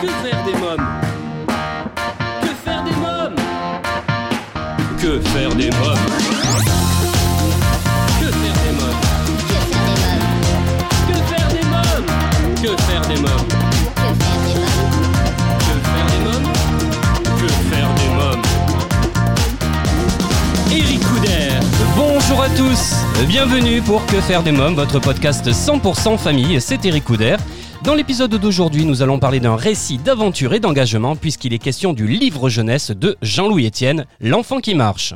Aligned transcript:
Que 0.00 0.06
faire 0.06 0.44
des 0.44 0.52
mômes 0.52 0.86
Que 2.40 2.48
faire 2.64 2.84
des 2.84 2.90
mômes 2.92 3.34
Que 5.00 5.20
faire 5.20 5.54
des 5.56 5.70
mômes 5.70 5.98
Que 8.20 8.26
faire 8.26 8.62
des 8.62 8.70
mômes 8.72 8.98
Que 12.62 12.68
faire 12.68 13.06
des 13.08 13.20
mômes 13.20 13.46
Que 17.40 17.48
faire 17.48 17.94
des 17.94 18.08
mômes 18.14 18.42
Eric 20.70 21.00
Couder, 21.00 21.48
bonjour 21.96 22.42
à 22.42 22.48
tous. 22.50 22.94
Bienvenue 23.26 23.80
pour 23.82 24.06
Que 24.06 24.20
faire 24.20 24.44
des 24.44 24.52
mômes, 24.52 24.74
votre 24.74 25.00
podcast 25.00 25.48
100% 25.48 26.18
famille, 26.18 26.60
c'est 26.60 26.84
Eric 26.84 27.04
Couder. 27.04 27.36
Dans 27.84 27.94
l'épisode 27.94 28.34
d'aujourd'hui, 28.34 28.84
nous 28.84 29.02
allons 29.02 29.18
parler 29.18 29.40
d'un 29.40 29.56
récit 29.56 29.98
d'aventure 29.98 30.52
et 30.52 30.60
d'engagement 30.60 31.14
puisqu'il 31.16 31.52
est 31.54 31.58
question 31.58 31.92
du 31.92 32.06
livre 32.08 32.48
jeunesse 32.48 32.90
de 32.90 33.16
Jean-Louis 33.22 33.66
Etienne, 33.68 34.06
L'enfant 34.20 34.60
qui 34.60 34.74
marche. 34.74 35.14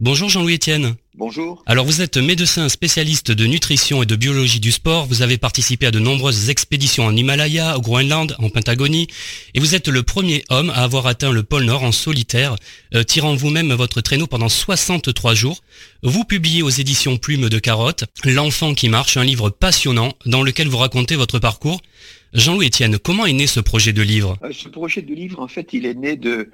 Bonjour 0.00 0.28
Jean-Louis 0.28 0.54
Etienne. 0.54 0.94
Bonjour. 1.18 1.64
Alors 1.66 1.84
vous 1.84 2.00
êtes 2.00 2.16
médecin 2.16 2.68
spécialiste 2.68 3.32
de 3.32 3.44
nutrition 3.44 4.04
et 4.04 4.06
de 4.06 4.14
biologie 4.14 4.60
du 4.60 4.70
sport, 4.70 5.06
vous 5.06 5.20
avez 5.20 5.36
participé 5.36 5.86
à 5.86 5.90
de 5.90 5.98
nombreuses 5.98 6.48
expéditions 6.48 7.06
en 7.06 7.16
Himalaya, 7.16 7.76
au 7.76 7.80
Groenland, 7.80 8.36
en 8.38 8.48
Pentagonie, 8.50 9.08
et 9.52 9.58
vous 9.58 9.74
êtes 9.74 9.88
le 9.88 10.04
premier 10.04 10.44
homme 10.48 10.70
à 10.70 10.84
avoir 10.84 11.08
atteint 11.08 11.32
le 11.32 11.42
pôle 11.42 11.64
Nord 11.64 11.82
en 11.82 11.90
solitaire, 11.90 12.54
euh, 12.94 13.02
tirant 13.02 13.34
vous-même 13.34 13.72
votre 13.72 14.00
traîneau 14.00 14.28
pendant 14.28 14.48
63 14.48 15.34
jours. 15.34 15.60
Vous 16.04 16.22
publiez 16.22 16.62
aux 16.62 16.70
éditions 16.70 17.16
Plume 17.16 17.48
de 17.48 17.58
Carotte 17.58 18.04
L'enfant 18.24 18.74
qui 18.74 18.88
marche, 18.88 19.16
un 19.16 19.24
livre 19.24 19.50
passionnant 19.50 20.12
dans 20.24 20.44
lequel 20.44 20.68
vous 20.68 20.78
racontez 20.78 21.16
votre 21.16 21.40
parcours. 21.40 21.80
Jean-Louis 22.32 22.68
Etienne, 22.68 22.96
comment 22.96 23.26
est 23.26 23.32
né 23.32 23.48
ce 23.48 23.58
projet 23.58 23.92
de 23.92 24.02
livre? 24.02 24.38
Euh, 24.44 24.52
Ce 24.52 24.68
projet 24.68 25.02
de 25.02 25.12
livre, 25.12 25.40
en 25.40 25.48
fait, 25.48 25.70
il 25.72 25.84
est 25.84 25.94
né 25.94 26.14
de, 26.14 26.50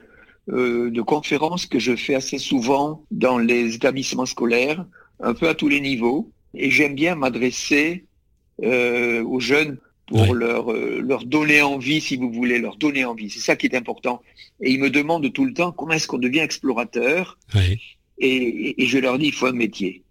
euh, 0.50 0.90
de 0.90 1.02
conférences 1.02 1.66
que 1.66 1.78
je 1.78 1.96
fais 1.96 2.14
assez 2.14 2.38
souvent 2.38 3.02
dans 3.10 3.38
les 3.38 3.74
établissements 3.74 4.26
scolaires, 4.26 4.84
un 5.20 5.34
peu 5.34 5.48
à 5.48 5.54
tous 5.54 5.68
les 5.68 5.80
niveaux. 5.80 6.30
Et 6.54 6.70
j'aime 6.70 6.94
bien 6.94 7.14
m'adresser 7.14 8.04
euh, 8.62 9.22
aux 9.24 9.40
jeunes 9.40 9.78
pour 10.06 10.34
leur, 10.34 10.70
euh, 10.70 11.00
leur 11.02 11.24
donner 11.24 11.62
envie, 11.62 12.00
si 12.00 12.16
vous 12.16 12.30
voulez, 12.30 12.58
leur 12.58 12.76
donner 12.76 13.04
envie. 13.04 13.30
C'est 13.30 13.40
ça 13.40 13.56
qui 13.56 13.66
est 13.66 13.74
important. 13.74 14.20
Et 14.60 14.70
ils 14.72 14.78
me 14.80 14.90
demandent 14.90 15.32
tout 15.32 15.44
le 15.46 15.54
temps 15.54 15.72
comment 15.72 15.92
est-ce 15.94 16.06
qu'on 16.06 16.18
devient 16.18 16.40
explorateur. 16.40 17.38
Oui, 17.54 17.80
Et, 18.18 18.28
et- 18.28 18.82
et 18.82 18.86
je 18.86 18.98
leur 18.98 19.18
dis, 19.18 19.26
il 19.28 19.32
faut 19.32 19.46
un 19.46 19.52
métier. 19.52 20.02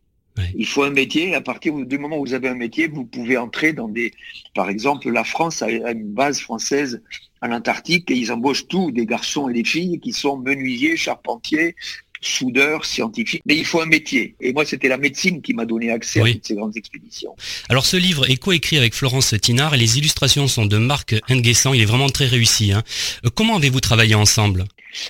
Il 0.56 0.66
faut 0.66 0.82
un 0.82 0.90
métier. 0.90 1.36
À 1.36 1.42
partir 1.42 1.74
du 1.76 1.98
moment 2.00 2.18
où 2.18 2.26
vous 2.26 2.34
avez 2.34 2.48
un 2.50 2.56
métier, 2.56 2.88
vous 2.88 3.06
pouvez 3.06 3.38
entrer 3.38 3.72
dans 3.72 3.88
des, 3.88 4.12
par 4.56 4.68
exemple, 4.68 5.10
la 5.12 5.24
France 5.24 5.62
a 5.62 5.70
une 5.70 6.12
base 6.12 6.40
française 6.40 7.04
à 7.44 7.48
l'Antarctique 7.48 8.10
et 8.10 8.16
ils 8.16 8.32
embauchent 8.32 8.68
tous 8.68 8.92
des 8.92 9.06
garçons 9.06 9.50
et 9.50 9.54
des 9.54 9.66
filles 9.74 10.00
qui 10.00 10.14
sont 10.14 10.38
menuisiers, 10.38 10.96
charpentiers, 10.96 11.76
soudeurs, 12.22 12.86
scientifiques. 12.86 13.42
Mais 13.46 13.58
il 13.58 13.66
faut 13.66 13.82
un 13.82 13.86
métier. 13.86 14.36
Et 14.40 14.54
moi, 14.54 14.64
c'était 14.66 14.88
la 14.88 14.98
médecine 14.98 15.42
qui 15.42 15.54
m'a 15.54 15.66
donné 15.66 15.92
accès 15.92 16.22
Oui. 16.22 16.30
à 16.30 16.34
toutes 16.36 16.48
ces 16.48 16.56
grandes 16.56 16.78
expéditions. 16.78 17.36
Alors 17.68 17.86
ce 17.86 17.98
livre 17.98 18.30
est 18.30 18.38
coécrit 18.38 18.78
avec 18.78 18.94
Florence 18.94 19.36
Tinard 19.42 19.74
et 19.74 19.78
les 19.78 19.98
illustrations 19.98 20.48
sont 20.48 20.66
de 20.66 20.78
Marc 20.78 21.16
Nguessan, 21.30 21.74
il 21.76 21.82
est 21.82 21.86
vraiment 21.86 22.10
très 22.10 22.28
réussi. 22.28 22.72
hein. 22.72 22.82
Euh, 23.26 23.30
Comment 23.36 23.58
avez-vous 23.58 23.82
travaillé 23.82 24.16
ensemble? 24.16 24.64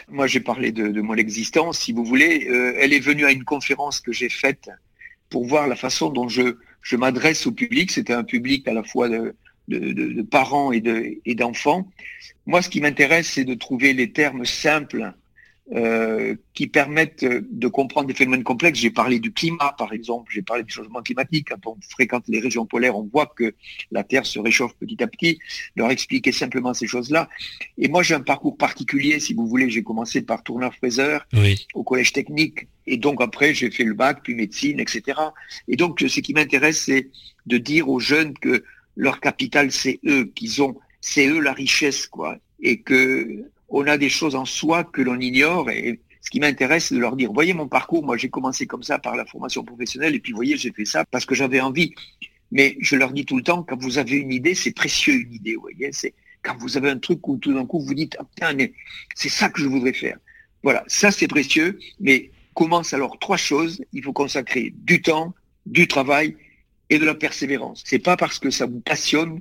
Moi, 0.10 0.26
j'ai 0.26 0.40
parlé 0.40 0.72
de, 0.72 0.88
de 0.88 1.02
mon 1.02 1.14
existence, 1.16 1.78
si 1.80 1.92
vous 1.92 2.04
voulez. 2.04 2.48
Euh, 2.50 2.74
elle 2.80 2.94
est 2.94 3.00
venue 3.00 3.26
à 3.26 3.32
une 3.32 3.44
conférence 3.44 4.00
que 4.00 4.12
j'ai 4.12 4.30
faite 4.30 4.70
pour 5.30 5.46
voir 5.46 5.68
la 5.68 5.76
façon 5.76 6.10
dont 6.10 6.30
je, 6.30 6.56
je 6.82 6.96
m'adresse 6.96 7.46
au 7.46 7.52
public. 7.52 7.92
C'était 7.92 8.14
un 8.14 8.24
public 8.24 8.68
à 8.68 8.74
la 8.74 8.82
fois 8.84 9.08
de, 9.10 9.36
de, 9.68 9.80
de- 9.80 10.14
de 10.14 10.22
parents 10.22 10.72
et 10.72 10.82
de- 10.82 11.18
et 11.26 11.36
d'enfants. 11.36 11.88
Moi, 12.46 12.62
ce 12.62 12.70
qui 12.70 12.82
m'intéresse, 12.82 13.30
c'est 13.32 13.46
de 13.46 13.54
trouver 13.54 13.94
les 13.94 14.12
termes 14.12 14.46
simples 14.46 15.14
euh, 15.74 16.36
qui 16.54 16.68
permettent 16.68 17.24
de 17.24 17.68
comprendre 17.70 18.08
des 18.08 18.14
phénomènes 18.14 18.44
complexes. 18.44 18.80
J'ai 18.80 18.92
parlé 18.92 19.20
du 19.20 19.32
climat, 19.32 19.74
par 19.78 19.94
exemple. 19.94 20.30
J'ai 20.34 20.42
parlé 20.42 20.64
du 20.64 20.74
changement 20.74 21.02
climatique. 21.02 21.48
Quand 21.50 21.72
on 21.72 21.78
fréquente 21.90 22.26
les 22.28 22.42
régions 22.42 22.66
polaires, 22.66 22.98
on 22.98 23.04
voit 23.04 23.28
que 23.34 23.56
la 23.90 24.04
Terre 24.04 24.26
se 24.26 24.40
réchauffe 24.40 24.74
petit 24.76 25.02
à 25.02 25.08
petit. 25.08 25.40
Leur 25.78 25.90
expliquer 25.90 26.34
simplement 26.34 26.74
ces 26.74 26.86
choses-là. 26.86 27.30
Et 27.78 27.88
moi, 27.88 28.04
j'ai 28.04 28.14
un 28.14 28.20
parcours 28.22 28.58
particulier, 28.58 29.22
si 29.22 29.34
vous 29.34 29.48
voulez. 29.48 29.70
J'ai 29.70 29.84
commencé 29.84 30.22
par 30.22 30.44
tourneur-fraiseur 30.44 31.26
Oui, 31.32 31.66
au 31.74 31.84
collège 31.84 32.12
technique. 32.12 32.68
Et 32.86 32.98
donc 32.98 33.22
après, 33.22 33.54
j'ai 33.54 33.72
fait 33.72 33.86
le 33.86 33.94
bac, 33.94 34.20
puis 34.22 34.36
médecine, 34.36 34.82
etc. 34.82 35.18
Et 35.70 35.78
donc, 35.78 36.04
ce 36.06 36.20
qui 36.20 36.34
m'intéresse, 36.34 36.82
c'est 36.84 37.10
de 37.46 37.58
dire 37.58 37.88
aux 37.88 38.02
jeunes 38.02 38.34
que 38.34 38.66
leur 38.96 39.20
capital, 39.20 39.72
c'est 39.72 40.00
eux, 40.06 40.26
qu'ils 40.36 40.62
ont, 40.62 40.76
c'est 41.02 41.28
eux 41.28 41.40
la 41.40 41.54
richesse, 41.54 42.08
quoi. 42.08 42.38
Et 42.62 42.82
que 42.82 43.46
on 43.70 43.88
a 43.88 43.98
des 43.98 44.10
choses 44.10 44.36
en 44.36 44.46
soi 44.46 44.84
que 44.84 45.02
l'on 45.02 45.20
ignore. 45.20 45.70
Et 45.70 46.00
ce 46.22 46.30
qui 46.30 46.40
m'intéresse, 46.40 46.86
c'est 46.86 46.96
de 46.96 47.00
leur 47.00 47.16
dire, 47.16 47.34
voyez 47.34 47.54
mon 47.54 47.68
parcours, 47.68 48.06
moi 48.06 48.18
j'ai 48.18 48.30
commencé 48.30 48.68
comme 48.68 48.84
ça 48.84 49.00
par 49.00 49.16
la 49.16 49.26
formation 49.26 49.64
professionnelle, 49.64 50.16
et 50.16 50.20
puis 50.20 50.32
voyez, 50.32 50.58
j'ai 50.58 50.72
fait 50.72 50.86
ça 50.86 51.04
parce 51.06 51.26
que 51.26 51.36
j'avais 51.36 51.60
envie. 51.60 51.94
Mais 52.52 52.78
je 52.80 52.96
leur 52.96 53.12
dis 53.12 53.26
tout 53.26 53.36
le 53.36 53.44
temps, 53.44 53.64
quand 53.64 53.82
vous 53.82 53.98
avez 53.98 54.18
une 54.18 54.32
idée, 54.32 54.54
c'est 54.54 54.74
précieux 54.74 55.16
une 55.16 55.34
idée, 55.34 55.56
vous 55.56 55.62
voyez. 55.62 55.90
C'est 55.92 56.14
quand 56.44 56.56
vous 56.58 56.78
avez 56.78 56.90
un 56.90 57.00
truc 57.00 57.28
où 57.28 57.38
tout 57.38 57.54
d'un 57.54 57.66
coup 57.66 57.80
vous 57.80 57.96
dites, 57.96 58.16
ah, 58.20 58.26
putain, 58.26 58.54
mais 58.54 58.74
c'est 59.16 59.30
ça 59.30 59.50
que 59.50 59.60
je 59.60 59.68
voudrais 59.68 59.94
faire. 59.94 60.18
Voilà, 60.62 60.84
ça 60.88 61.10
c'est 61.12 61.28
précieux, 61.28 61.80
mais 62.00 62.30
commence 62.54 62.94
alors 62.94 63.18
trois 63.20 63.38
choses. 63.38 63.84
Il 63.92 64.04
faut 64.04 64.14
consacrer 64.14 64.72
du 64.78 65.02
temps, 65.02 65.34
du 65.66 65.88
travail 65.88 66.38
et 66.94 67.00
de 67.00 67.06
la 67.06 67.16
persévérance. 67.16 67.82
C'est 67.86 68.00
pas 68.00 68.16
parce 68.18 68.40
que 68.40 68.50
ça 68.50 68.66
vous 68.66 68.80
passionne 68.80 69.40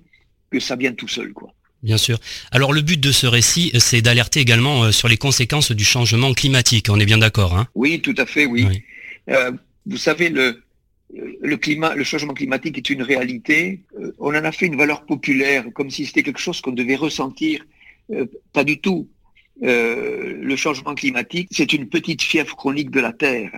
que 0.51 0.61
ça 0.61 0.77
vient 0.77 0.93
tout 0.93 1.09
seul, 1.09 1.33
quoi. 1.33 1.53
bien 1.83 1.97
sûr. 1.97 2.19
Alors 2.51 2.73
le 2.73 2.83
but 2.83 2.99
de 3.01 3.13
ce 3.13 3.27
récit, 3.27 3.73
c'est 3.79 4.03
d'alerter 4.03 4.41
également 4.41 4.85
euh, 4.85 4.93
sur 4.93 5.09
les 5.09 5.17
conséquences 5.17 5.73
du 5.73 5.85
changement 5.85 6.33
climatique, 6.35 6.87
on 6.91 6.99
est 7.01 7.07
bien 7.07 7.19
d'accord 7.19 7.57
hein 7.57 7.67
Oui, 7.75 8.01
tout 8.01 8.15
à 8.19 8.27
fait, 8.27 8.47
oui. 8.47 8.67
Oui. 8.69 8.83
Euh, 9.31 9.53
vous 9.87 9.97
savez, 9.97 10.29
le, 10.29 10.63
le 11.43 11.57
climat, 11.57 11.95
le 11.95 12.05
changement 12.05 12.35
climatique 12.35 12.77
est 12.79 12.91
une 12.91 13.03
réalité. 13.03 13.81
Euh, 14.01 14.13
on 14.19 14.29
en 14.35 14.45
a 14.45 14.53
fait 14.53 14.67
une 14.67 14.77
valeur 14.77 15.05
populaire, 15.07 15.65
comme 15.75 15.91
si 15.91 16.07
c'était 16.07 16.23
quelque 16.23 16.41
chose 16.41 16.61
qu'on 16.61 16.73
devait 16.73 16.97
ressentir. 16.97 17.65
Euh, 18.13 18.27
pas 18.53 18.65
du 18.65 18.79
tout. 18.79 19.09
Euh, 19.63 20.35
le 20.41 20.57
changement 20.57 20.95
climatique, 20.95 21.49
c'est 21.53 21.73
une 21.73 21.89
petite 21.89 22.23
fièvre 22.23 22.57
chronique 22.57 22.91
de 22.91 23.01
la 23.01 23.13
Terre. 23.13 23.51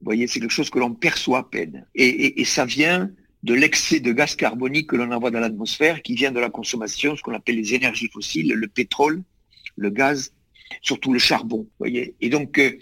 Vous 0.00 0.04
voyez, 0.04 0.26
c'est 0.26 0.40
quelque 0.40 0.50
chose 0.52 0.70
que 0.70 0.78
l'on 0.78 0.92
perçoit 0.92 1.38
à 1.38 1.42
peine. 1.44 1.86
Et, 1.94 2.06
et- 2.06 2.40
et 2.40 2.44
ça 2.44 2.64
vient 2.66 3.10
de 3.46 3.54
l'excès 3.54 4.00
de 4.00 4.10
gaz 4.10 4.34
carbonique 4.34 4.88
que 4.90 4.96
l'on 4.96 5.12
envoie 5.12 5.30
dans 5.30 5.38
l'atmosphère, 5.38 6.02
qui 6.02 6.14
vient 6.16 6.32
de 6.32 6.40
la 6.40 6.50
consommation, 6.50 7.14
ce 7.16 7.22
qu'on 7.22 7.32
appelle 7.32 7.54
les 7.54 7.74
énergies 7.74 8.10
fossiles, 8.12 8.52
le 8.52 8.66
pétrole, 8.66 9.22
le 9.76 9.90
gaz, 9.90 10.32
surtout 10.82 11.12
le 11.12 11.20
charbon. 11.20 11.68
Voyez. 11.78 12.16
Et 12.20 12.28
donc, 12.28 12.58
euh, 12.58 12.72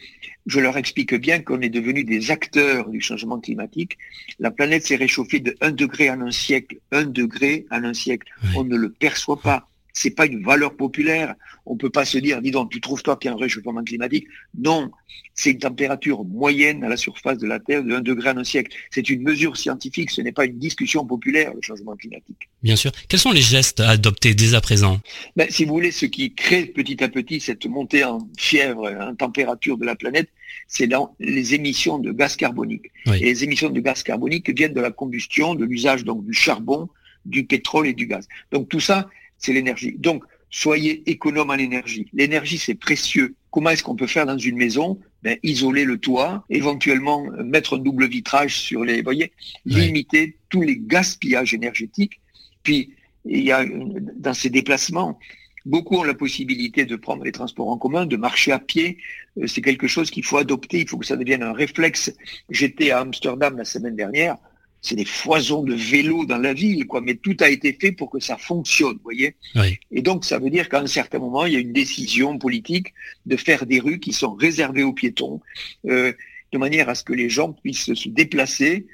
je 0.47 0.61
leur 0.61 0.79
explique 0.79 1.15
bien 1.17 1.41
qu'on 1.41 1.61
est 1.61 1.69
devenus 1.69 2.07
des 2.07 2.31
acteurs 2.31 2.89
du 2.89 3.03
changement 3.03 3.39
climatique. 3.41 3.99
La 4.39 4.51
planète 4.51 4.87
s'est 4.87 4.97
réchauffée 4.97 5.41
de 5.41 5.55
1 5.61 5.73
degré 5.73 6.09
en 6.09 6.23
un 6.23 6.31
siècle, 6.31 6.79
1 6.93 7.05
degré 7.05 7.67
en 7.71 7.85
un 7.85 7.93
siècle. 7.93 8.27
On 8.57 8.65
ne 8.65 8.77
le 8.77 8.91
perçoit 8.91 9.41
pas. 9.41 9.69
C'est 9.97 10.11
pas 10.11 10.27
une 10.27 10.43
valeur 10.43 10.77
populaire. 10.77 11.37
On 11.67 11.77
peut 11.77 11.89
pas 11.89 12.05
se 12.05 12.19
dire, 12.19 12.43
dis 12.43 12.51
donc, 12.51 12.71
tu 12.71 12.81
trouves 12.81 13.03
toi 13.03 13.17
qu'il 13.17 13.31
y 13.31 13.33
a 13.33 13.37
un 13.37 13.39
réchauffement 13.39 13.83
climatique? 13.85 14.27
Non. 14.59 14.91
C'est 15.35 15.53
une 15.53 15.59
température 15.59 16.25
moyenne 16.25 16.83
à 16.83 16.89
la 16.89 16.97
surface 16.97 17.39
de 17.39 17.47
la 17.47 17.61
Terre 17.61 17.85
de 17.85 17.95
1 17.95 18.01
degré 18.01 18.31
en 18.31 18.37
un 18.37 18.45
siècle. 18.45 18.77
C'est 18.91 19.09
une 19.09 19.23
mesure 19.23 19.57
scientifique. 19.57 20.11
Ce 20.11 20.21
n'est 20.21 20.33
pas 20.33 20.47
une 20.47 20.59
discussion 20.59 21.07
populaire, 21.07 21.55
le 21.55 21.63
changement 21.63 21.95
climatique. 21.95 22.49
Bien 22.63 22.75
sûr. 22.75 22.91
Quels 23.09 23.21
sont 23.21 23.31
les 23.31 23.41
gestes 23.41 23.79
à 23.79 23.91
adopter 23.91 24.35
dès 24.35 24.55
à 24.55 24.61
présent? 24.61 25.01
Ben, 25.37 25.47
si 25.49 25.65
vous 25.65 25.75
voulez, 25.75 25.93
ce 25.93 26.07
qui 26.07 26.35
crée 26.35 26.67
petit 26.67 27.03
à 27.03 27.09
petit 27.09 27.39
cette 27.39 27.65
montée 27.67 28.03
en 28.03 28.29
fièvre, 28.37 28.91
en 29.01 29.15
température 29.15 29.79
de 29.79 29.87
la 29.87 29.95
planète, 29.95 30.29
c'est 30.67 30.89
dans 30.89 31.15
les 31.21 31.55
émissions 31.55 32.01
de 32.01 32.11
gaz 32.11 32.35
carbonique. 32.37 32.91
Oui. 33.07 33.19
Et 33.21 33.27
les 33.27 33.45
émissions 33.45 33.71
de 33.71 33.81
gaz 33.81 34.03
carbonique 34.03 34.51
viennent 34.51 34.75
de 34.75 34.81
la 34.81 34.91
combustion, 34.91 35.55
de 35.55 35.65
l'usage 35.65 36.05
donc 36.05 36.27
du 36.27 36.33
charbon, 36.33 36.89
du 37.25 37.45
pétrole 37.45 37.87
et 37.87 37.95
du 37.95 38.07
gaz. 38.07 38.27
Donc 38.51 38.69
tout 38.69 38.81
ça, 38.81 39.09
c'est 39.39 39.53
l'énergie. 39.53 39.95
Donc 39.99 40.25
soyez 40.51 41.03
économe 41.11 41.51
en 41.51 41.55
énergie. 41.55 42.07
L'énergie, 42.13 42.59
c'est 42.59 42.75
précieux. 42.77 43.35
Comment 43.51 43.71
est-ce 43.71 43.83
qu'on 43.83 43.97
peut 43.97 44.07
faire 44.07 44.27
dans 44.27 44.39
une 44.39 44.57
maison? 44.57 44.99
Ben, 45.23 45.39
Isoler 45.43 45.85
le 45.85 45.99
toit, 45.99 46.45
éventuellement 46.51 47.25
euh, 47.33 47.43
mettre 47.45 47.77
un 47.77 47.79
double 47.79 48.07
vitrage 48.09 48.59
sur 48.59 48.85
les... 48.85 49.01
voyez, 49.03 49.33
Ouais. 49.67 49.81
limiter 49.87 50.37
tous 50.51 50.63
les 50.63 50.77
gaspillages 50.79 51.55
énergétiques. 51.55 52.21
Puis, 52.63 52.91
il 53.25 53.43
y 53.43 53.53
a 53.53 53.63
une- 53.63 54.13
dans 54.17 54.35
ces 54.35 54.51
déplacements, 54.51 55.19
beaucoup 55.65 55.97
ont 55.97 56.03
la 56.05 56.15
possibilité 56.15 56.85
de 56.85 56.95
prendre 56.97 57.25
les 57.25 57.33
transports 57.33 57.69
en 57.69 57.79
commun, 57.79 58.05
de 58.07 58.17
marcher 58.17 58.53
à 58.53 58.59
pied. 58.59 58.99
Euh, 59.39 59.47
C'est 59.47 59.63
quelque 59.63 59.87
chose 59.89 60.11
qu'il 60.11 60.25
faut 60.25 60.37
adopter. 60.37 60.81
Il 60.81 60.89
faut 60.89 60.99
que 60.99 61.07
ça 61.07 61.17
devienne 61.17 61.43
un 61.43 61.53
réflexe. 61.55 62.13
J'étais 62.51 62.91
à 62.91 63.01
Amsterdam 63.01 63.57
la 63.57 63.65
semaine 63.65 63.97
dernière. 63.97 64.37
C'est 64.85 64.97
des 64.97 65.07
foisons 65.07 65.63
de 65.63 65.75
vélos 65.75 66.27
dans 66.27 66.37
la 66.39 66.53
ville, 66.53 66.87
quoi. 66.87 67.01
Mais 67.01 67.15
tout 67.15 67.37
a 67.41 67.49
été 67.49 67.73
fait 67.73 67.91
pour 67.91 68.11
que 68.11 68.21
ça 68.21 68.37
fonctionne, 68.37 68.97
vous 68.97 69.03
voyez. 69.03 69.35
Oui. 69.57 69.79
Et 69.91 70.03
donc, 70.03 70.27
ça 70.27 70.39
veut 70.39 70.51
dire 70.51 70.69
qu'à 70.69 70.81
un 70.81 70.87
certain 70.87 71.19
moment, 71.19 71.47
il 71.47 71.55
y 71.55 71.57
a 71.57 71.59
une 71.59 71.73
décision 71.73 72.39
politique 72.39 72.93
de 73.25 73.37
faire 73.37 73.65
des 73.65 73.81
rues 73.81 73.99
qui 73.99 74.13
sont 74.13 74.35
réservées 74.35 74.83
aux 74.83 74.93
piétons. 74.93 75.41
Euh, 75.87 76.13
de 76.53 76.59
manière 76.59 76.89
à 76.89 76.95
ce 76.95 77.03
que 77.03 77.13
les 77.13 77.29
gens 77.29 77.53
puissent 77.53 77.95
se 77.95 78.09
déplacer 78.09 78.87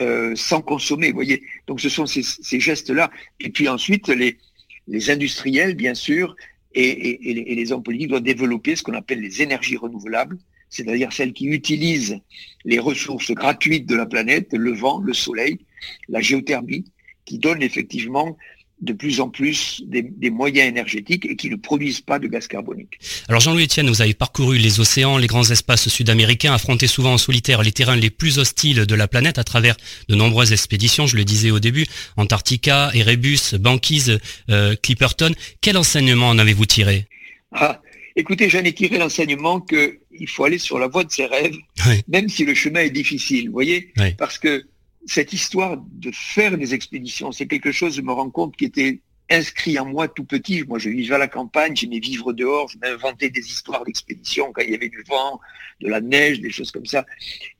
euh, 0.00 0.34
sans 0.36 0.60
consommer. 0.60 1.08
Vous 1.08 1.14
voyez, 1.14 1.42
donc 1.66 1.80
ce 1.80 1.88
sont 1.88 2.06
ces, 2.06 2.22
ces 2.22 2.60
gestes-là. 2.60 3.10
Et 3.40 3.48
puis 3.48 3.68
ensuite, 3.68 4.08
les, 4.08 4.36
les 4.86 5.10
industriels, 5.10 5.74
bien 5.74 5.94
sûr, 5.94 6.36
et, 6.74 6.82
et, 6.82 7.50
et, 7.50 7.54
les 7.54 7.72
hommes 7.72 7.82
politiques 7.82 8.08
doivent 8.08 8.22
développer 8.22 8.76
ce 8.76 8.82
qu'on 8.82 8.92
appelle 8.92 9.20
les 9.20 9.42
énergies 9.42 9.76
renouvelables, 9.76 10.36
c'est-à-dire 10.70 11.12
celles 11.12 11.32
qui 11.32 11.46
utilisent 11.46 12.20
les 12.64 12.78
ressources 12.78 13.32
gratuites 13.32 13.86
de 13.86 13.96
la 13.96 14.06
planète, 14.06 14.48
le 14.52 14.72
vent, 14.72 15.00
le 15.00 15.14
soleil, 15.14 15.58
la 16.08 16.20
géothermie, 16.20 16.84
qui 17.24 17.38
donnent 17.38 17.62
effectivement 17.62 18.36
de 18.80 18.92
plus 18.92 19.20
en 19.20 19.28
plus 19.28 19.82
des, 19.86 20.30
moyens 20.30 20.68
énergétiques 20.68 21.26
et 21.26 21.34
qui 21.34 21.50
ne 21.50 21.56
produisent 21.56 22.00
pas 22.00 22.18
de 22.18 22.28
gaz 22.28 22.46
carbonique. 22.46 22.98
Alors 23.28 23.40
Jean-Louis 23.40 23.64
Etienne, 23.64 23.88
vous 23.88 24.02
avez 24.02 24.14
parcouru 24.14 24.56
les 24.56 24.78
océans, 24.78 25.18
les 25.18 25.26
grands 25.26 25.50
espaces 25.50 25.88
sud-américains, 25.88 26.54
affronté 26.54 26.86
souvent 26.86 27.14
en 27.14 27.18
solitaire 27.18 27.62
les 27.62 27.72
terrains 27.72 27.96
les 27.96 28.10
plus 28.10 28.38
hostiles 28.38 28.86
de 28.86 28.94
la 28.94 29.08
planète 29.08 29.38
à 29.38 29.44
travers 29.44 29.76
de 30.08 30.14
nombreuses 30.14 30.52
expéditions, 30.52 31.06
je 31.06 31.16
le 31.16 31.24
disais 31.24 31.50
au 31.50 31.58
début, 31.58 31.86
Antarctica, 32.16 32.90
Erebus, 32.94 33.56
Banquise, 33.58 34.20
euh, 34.48 34.76
Clipperton. 34.80 35.32
Quel 35.60 35.76
enseignement 35.76 36.28
en 36.28 36.38
avez-vous 36.38 36.66
tiré? 36.66 37.06
Ah, 37.52 37.80
Écoutez, 38.18 38.48
j'en 38.48 38.64
ai 38.64 38.72
tiré 38.72 38.98
l'enseignement 38.98 39.60
qu'il 40.18 40.28
faut 40.28 40.44
aller 40.44 40.58
sur 40.58 40.78
la 40.78 40.88
voie 40.88 41.04
de 41.04 41.10
ses 41.10 41.26
rêves, 41.26 41.56
même 42.08 42.28
si 42.28 42.44
le 42.44 42.54
chemin 42.54 42.80
est 42.80 42.90
difficile, 42.90 43.46
vous 43.46 43.52
voyez 43.52 43.92
Parce 44.18 44.38
que 44.38 44.66
cette 45.06 45.32
histoire 45.32 45.78
de 45.78 46.10
faire 46.12 46.58
des 46.58 46.74
expéditions, 46.74 47.32
c'est 47.32 47.46
quelque 47.46 47.72
chose, 47.72 47.96
je 47.96 48.02
me 48.02 48.12
rends 48.12 48.30
compte, 48.30 48.56
qui 48.56 48.66
était 48.66 49.00
inscrit 49.30 49.78
en 49.78 49.86
moi 49.86 50.08
tout 50.08 50.24
petit. 50.24 50.64
Moi, 50.66 50.78
je 50.78 50.88
vivais 50.88 51.14
à 51.14 51.18
la 51.18 51.28
campagne, 51.28 51.76
j'aimais 51.76 51.98
vivre 51.98 52.32
dehors, 52.32 52.68
je 52.68 52.78
m'inventais 52.78 53.30
des 53.30 53.46
histoires 53.46 53.84
d'expédition 53.84 54.52
quand 54.52 54.62
il 54.62 54.70
y 54.70 54.74
avait 54.74 54.88
du 54.88 55.02
vent, 55.08 55.40
de 55.80 55.88
la 55.88 56.00
neige, 56.00 56.40
des 56.40 56.50
choses 56.50 56.70
comme 56.70 56.86
ça. 56.86 57.06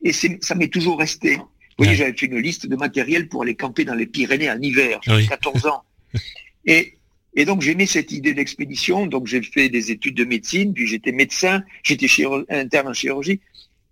Et 0.02 0.12
ça 0.12 0.54
m'est 0.54 0.72
toujours 0.72 0.98
resté. 0.98 1.36
Vous 1.36 1.84
voyez, 1.84 1.94
j'avais 1.94 2.16
fait 2.16 2.26
une 2.26 2.38
liste 2.38 2.66
de 2.66 2.76
matériel 2.76 3.28
pour 3.28 3.42
aller 3.42 3.54
camper 3.54 3.84
dans 3.84 3.94
les 3.94 4.06
Pyrénées 4.06 4.50
en 4.50 4.60
hiver, 4.60 4.98
j'avais 5.02 5.26
14 5.26 5.66
ans. 5.66 5.82
Et, 6.66 6.97
et 7.38 7.44
donc, 7.44 7.62
j'aimais 7.62 7.86
cette 7.86 8.10
idée 8.10 8.34
d'expédition. 8.34 9.06
Donc, 9.06 9.28
j'ai 9.28 9.40
fait 9.42 9.68
des 9.68 9.92
études 9.92 10.16
de 10.16 10.24
médecine, 10.24 10.74
puis 10.74 10.88
j'étais 10.88 11.12
médecin, 11.12 11.62
j'étais 11.84 12.08
interne 12.50 12.88
en 12.88 12.92
chirurgie. 12.92 13.40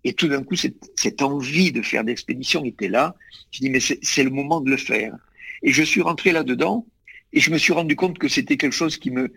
Et 0.02 0.14
tout 0.14 0.26
d'un 0.26 0.43
coup, 0.43 0.56
cette, 0.56 1.22
envie 1.22 1.70
de 1.70 1.81
faire 1.81 2.02
d'expédition 2.02 2.64
était 2.64 2.88
là. 2.88 3.14
Je 3.52 3.60
dis, 3.60 3.70
mais 3.70 3.78
c'est 3.78 4.25
le 4.25 4.31
moment 4.31 4.60
de 4.60 4.69
le 4.69 4.76
faire. 4.76 5.14
Et 5.62 5.72
je 5.72 5.84
suis 5.84 6.02
rentré 6.02 6.32
là-dedans 6.32 6.87
et 7.32 7.38
je 7.38 7.52
me 7.52 7.58
suis 7.58 7.72
rendu 7.72 7.94
compte 7.94 8.19
que 8.19 8.26
c'était 8.26 8.56
quelque 8.56 8.75
chose 8.75 8.96
qui 8.96 9.12
me, 9.12 9.31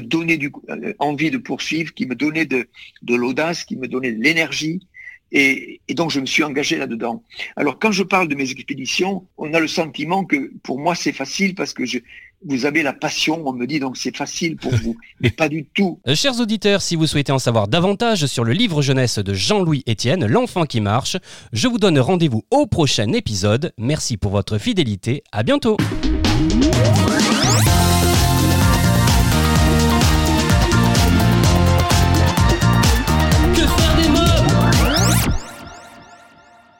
donnait 0.00 0.40
euh, 0.70 0.92
envie 0.98 1.30
de 1.30 1.38
poursuivre, 1.38 1.94
qui 1.94 2.06
me 2.06 2.16
donnait 2.16 2.46
de, 2.46 2.66
de 3.02 3.14
l'audace, 3.14 3.62
qui 3.62 3.76
me 3.76 3.86
donnait 3.86 4.10
de 4.10 4.20
l'énergie. 4.20 4.88
Et, 5.32 5.80
et, 5.88 5.94
donc, 5.94 6.10
je 6.10 6.20
me 6.20 6.26
suis 6.26 6.42
engagé 6.42 6.76
là-dedans. 6.76 7.22
Alors, 7.56 7.78
quand 7.78 7.90
je 7.90 8.02
parle 8.02 8.28
de 8.28 8.34
mes 8.34 8.50
expéditions, 8.50 9.26
on 9.38 9.54
a 9.54 9.60
le 9.60 9.68
sentiment 9.68 10.24
que 10.24 10.52
pour 10.62 10.78
moi, 10.78 10.94
c'est 10.94 11.12
facile 11.12 11.54
parce 11.54 11.72
que 11.72 11.86
je, 11.86 11.98
vous 12.44 12.66
avez 12.66 12.82
la 12.82 12.92
passion, 12.92 13.42
on 13.46 13.52
me 13.52 13.66
dit 13.66 13.80
donc 13.80 13.96
c'est 13.96 14.14
facile 14.16 14.56
pour 14.56 14.74
vous, 14.76 14.96
mais 15.20 15.30
pas 15.30 15.48
du 15.48 15.64
tout. 15.64 16.00
Euh, 16.06 16.14
chers 16.14 16.40
auditeurs, 16.40 16.82
si 16.82 16.96
vous 16.96 17.06
souhaitez 17.06 17.32
en 17.32 17.38
savoir 17.38 17.68
davantage 17.68 18.26
sur 18.26 18.44
le 18.44 18.52
livre 18.52 18.82
jeunesse 18.82 19.18
de 19.18 19.34
Jean-Louis 19.34 19.84
Etienne, 19.88 20.26
L'enfant 20.26 20.66
qui 20.66 20.80
marche, 20.80 21.16
je 21.52 21.68
vous 21.68 21.78
donne 21.78 21.98
rendez-vous 21.98 22.44
au 22.50 22.66
prochain 22.66 23.12
épisode. 23.12 23.72
Merci 23.78 24.16
pour 24.16 24.32
votre 24.32 24.58
fidélité, 24.58 25.22
à 25.32 25.42
bientôt. 25.42 25.76